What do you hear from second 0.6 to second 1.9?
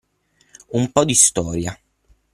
Un po’ di storia.